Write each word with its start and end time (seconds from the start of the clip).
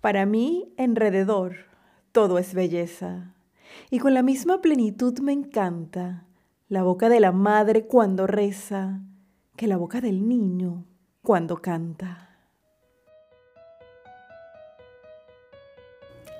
Para 0.00 0.24
mí, 0.24 0.72
enrededor, 0.78 1.66
todo 2.12 2.38
es 2.38 2.54
belleza. 2.54 3.34
Y 3.90 3.98
con 3.98 4.14
la 4.14 4.22
misma 4.22 4.62
plenitud 4.62 5.18
me 5.20 5.32
encanta 5.32 6.24
la 6.68 6.82
boca 6.82 7.08
de 7.08 7.20
la 7.20 7.32
madre 7.32 7.86
cuando 7.86 8.26
reza 8.26 9.00
que 9.56 9.66
la 9.66 9.76
boca 9.76 10.00
del 10.00 10.26
niño 10.26 10.86
cuando 11.22 11.60
canta. 11.60 12.28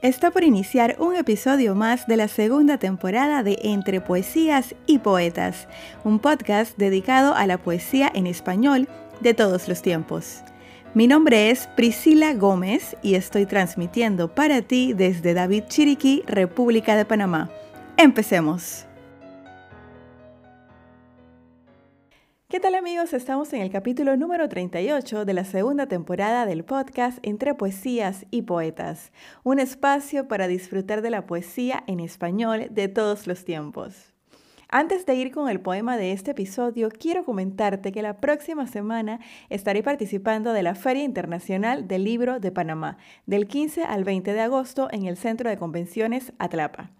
Está 0.00 0.30
por 0.30 0.42
iniciar 0.42 0.96
un 0.98 1.14
episodio 1.14 1.74
más 1.74 2.06
de 2.06 2.16
la 2.16 2.28
segunda 2.28 2.78
temporada 2.78 3.42
de 3.42 3.58
Entre 3.62 4.00
Poesías 4.00 4.74
y 4.86 4.98
Poetas, 4.98 5.68
un 6.04 6.18
podcast 6.18 6.76
dedicado 6.78 7.34
a 7.34 7.46
la 7.46 7.58
poesía 7.58 8.10
en 8.12 8.26
español 8.26 8.88
de 9.20 9.34
todos 9.34 9.68
los 9.68 9.82
tiempos. 9.82 10.42
Mi 10.94 11.06
nombre 11.06 11.48
es 11.48 11.68
Priscila 11.68 12.34
Gómez 12.34 12.98
y 13.00 13.14
estoy 13.14 13.46
transmitiendo 13.46 14.34
para 14.34 14.60
ti 14.60 14.92
desde 14.92 15.32
David 15.32 15.64
Chiriquí, 15.68 16.22
República 16.26 16.96
de 16.96 17.06
Panamá. 17.06 17.48
Empecemos. 17.96 18.84
¿Qué 22.46 22.60
tal 22.60 22.74
amigos? 22.74 23.14
Estamos 23.14 23.54
en 23.54 23.62
el 23.62 23.70
capítulo 23.70 24.18
número 24.18 24.50
38 24.50 25.24
de 25.24 25.32
la 25.32 25.44
segunda 25.44 25.86
temporada 25.86 26.44
del 26.44 26.62
podcast 26.62 27.20
Entre 27.22 27.54
Poesías 27.54 28.26
y 28.30 28.42
Poetas, 28.42 29.12
un 29.44 29.60
espacio 29.60 30.28
para 30.28 30.46
disfrutar 30.46 31.00
de 31.00 31.08
la 31.08 31.24
poesía 31.24 31.84
en 31.86 32.00
español 32.00 32.66
de 32.68 32.88
todos 32.88 33.26
los 33.26 33.46
tiempos. 33.46 34.12
Antes 34.74 35.04
de 35.04 35.14
ir 35.14 35.32
con 35.32 35.50
el 35.50 35.60
poema 35.60 35.98
de 35.98 36.12
este 36.12 36.30
episodio, 36.30 36.88
quiero 36.88 37.26
comentarte 37.26 37.92
que 37.92 38.00
la 38.00 38.22
próxima 38.22 38.66
semana 38.66 39.20
estaré 39.50 39.82
participando 39.82 40.54
de 40.54 40.62
la 40.62 40.74
Feria 40.74 41.04
Internacional 41.04 41.86
del 41.86 42.04
Libro 42.04 42.40
de 42.40 42.52
Panamá, 42.52 42.96
del 43.26 43.46
15 43.46 43.84
al 43.84 44.04
20 44.04 44.32
de 44.32 44.40
agosto 44.40 44.88
en 44.90 45.04
el 45.04 45.18
Centro 45.18 45.50
de 45.50 45.58
Convenciones 45.58 46.32
Atlapa. 46.38 46.90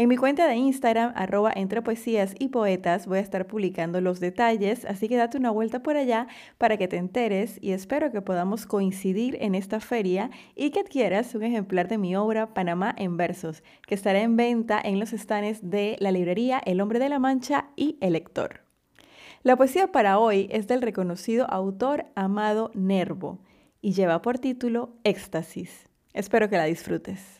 En 0.00 0.08
mi 0.08 0.16
cuenta 0.16 0.48
de 0.48 0.56
Instagram, 0.56 1.12
arroba 1.14 1.52
entre 1.54 1.82
poesías 1.82 2.34
y 2.38 2.48
poetas, 2.48 3.06
voy 3.06 3.18
a 3.18 3.20
estar 3.20 3.46
publicando 3.46 4.00
los 4.00 4.18
detalles, 4.18 4.86
así 4.86 5.10
que 5.10 5.18
date 5.18 5.36
una 5.36 5.50
vuelta 5.50 5.82
por 5.82 5.98
allá 5.98 6.26
para 6.56 6.78
que 6.78 6.88
te 6.88 6.96
enteres 6.96 7.58
y 7.60 7.72
espero 7.72 8.10
que 8.10 8.22
podamos 8.22 8.64
coincidir 8.64 9.36
en 9.42 9.54
esta 9.54 9.78
feria 9.78 10.30
y 10.56 10.70
que 10.70 10.80
adquieras 10.80 11.34
un 11.34 11.42
ejemplar 11.42 11.86
de 11.88 11.98
mi 11.98 12.16
obra 12.16 12.54
Panamá 12.54 12.94
en 12.96 13.18
versos, 13.18 13.62
que 13.86 13.94
estará 13.94 14.22
en 14.22 14.38
venta 14.38 14.80
en 14.82 14.98
los 14.98 15.12
estanes 15.12 15.68
de 15.68 15.98
la 16.00 16.12
librería 16.12 16.62
El 16.64 16.80
Hombre 16.80 16.98
de 16.98 17.10
la 17.10 17.18
Mancha 17.18 17.68
y 17.76 17.98
El 18.00 18.14
Lector. 18.14 18.62
La 19.42 19.56
poesía 19.56 19.92
para 19.92 20.18
hoy 20.18 20.48
es 20.50 20.66
del 20.66 20.80
reconocido 20.80 21.44
autor 21.50 22.06
Amado 22.14 22.70
Nervo 22.72 23.38
y 23.82 23.92
lleva 23.92 24.22
por 24.22 24.38
título 24.38 24.94
Éxtasis. 25.04 25.90
Espero 26.14 26.48
que 26.48 26.56
la 26.56 26.64
disfrutes. 26.64 27.39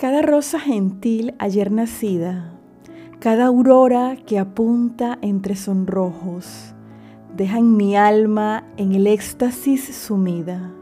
Cada 0.00 0.22
rosa 0.22 0.58
gentil 0.58 1.34
ayer 1.38 1.70
nacida, 1.70 2.54
cada 3.18 3.44
aurora 3.44 4.16
que 4.16 4.38
apunta 4.38 5.18
entre 5.20 5.54
sonrojos, 5.54 6.74
deja 7.36 7.58
en 7.58 7.76
mi 7.76 7.96
alma 7.96 8.64
en 8.78 8.94
el 8.94 9.06
éxtasis 9.06 9.94
sumida. 9.94 10.72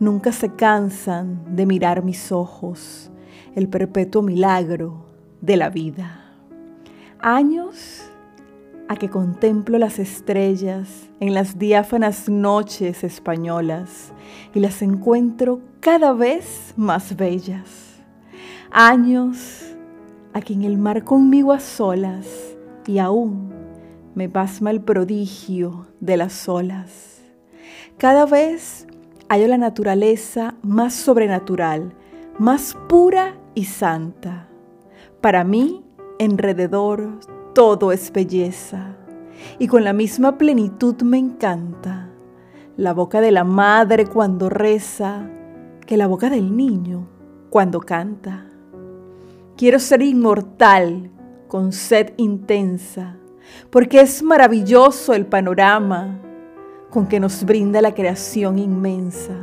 Nunca 0.00 0.32
se 0.32 0.54
cansan 0.54 1.54
de 1.54 1.66
mirar 1.66 2.02
mis 2.02 2.32
ojos, 2.32 3.10
el 3.54 3.68
perpetuo 3.68 4.22
milagro 4.22 5.04
de 5.42 5.58
la 5.58 5.68
vida. 5.68 6.24
Años 7.20 8.10
a 8.88 8.96
que 8.96 9.10
contemplo 9.10 9.76
las 9.76 9.98
estrellas 9.98 11.10
en 11.20 11.34
las 11.34 11.58
diáfanas 11.58 12.30
noches 12.30 13.04
españolas 13.04 14.14
y 14.54 14.60
las 14.60 14.80
encuentro 14.80 15.60
cada 15.80 16.14
vez 16.14 16.72
más 16.74 17.14
bellas 17.18 17.85
años 18.78 19.74
aquí 20.34 20.52
en 20.52 20.62
el 20.62 20.76
mar 20.76 21.02
conmigo 21.02 21.54
a 21.54 21.60
solas 21.60 22.26
y 22.86 22.98
aún 22.98 23.50
me 24.14 24.28
pasma 24.28 24.70
el 24.70 24.82
prodigio 24.82 25.86
de 26.00 26.18
las 26.18 26.46
olas. 26.46 27.22
Cada 27.96 28.26
vez 28.26 28.86
hallo 29.30 29.48
la 29.48 29.56
naturaleza 29.56 30.56
más 30.60 30.92
sobrenatural, 30.92 31.94
más 32.38 32.76
pura 32.86 33.38
y 33.54 33.64
santa. 33.64 34.48
Para 35.22 35.42
mí, 35.42 35.82
enrededor, 36.18 37.20
todo 37.54 37.92
es 37.92 38.12
belleza 38.12 38.94
y 39.58 39.68
con 39.68 39.84
la 39.84 39.94
misma 39.94 40.36
plenitud 40.36 41.00
me 41.00 41.16
encanta 41.16 42.10
la 42.76 42.92
boca 42.92 43.22
de 43.22 43.30
la 43.30 43.44
madre 43.44 44.06
cuando 44.06 44.50
reza 44.50 45.30
que 45.86 45.96
la 45.96 46.06
boca 46.06 46.28
del 46.28 46.54
niño 46.54 47.08
cuando 47.48 47.80
canta. 47.80 48.50
Quiero 49.56 49.78
ser 49.78 50.02
inmortal 50.02 51.10
con 51.48 51.72
sed 51.72 52.12
intensa, 52.18 53.16
porque 53.70 54.00
es 54.00 54.22
maravilloso 54.22 55.14
el 55.14 55.24
panorama 55.24 56.20
con 56.90 57.06
que 57.06 57.20
nos 57.20 57.44
brinda 57.44 57.80
la 57.80 57.94
creación 57.94 58.58
inmensa, 58.58 59.34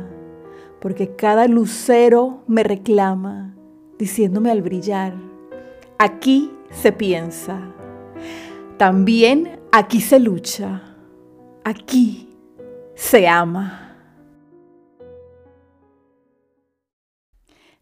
porque 0.80 1.16
cada 1.16 1.48
lucero 1.48 2.44
me 2.46 2.62
reclama, 2.62 3.56
diciéndome 3.98 4.52
al 4.52 4.62
brillar, 4.62 5.14
aquí 5.98 6.52
se 6.70 6.92
piensa, 6.92 7.60
también 8.76 9.58
aquí 9.72 10.00
se 10.00 10.20
lucha, 10.20 10.82
aquí 11.64 12.28
se 12.94 13.26
ama. 13.26 13.83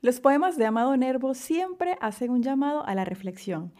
Los 0.02 0.20
poemas 0.20 0.58
de 0.58 0.66
Amado 0.66 0.94
Nervo 0.96 1.32
siempre 1.32 1.96
hacen 2.00 2.32
un 2.32 2.42
llamado 2.42 2.84
a 2.84 2.96
la 2.96 3.04
reflexión 3.04 3.72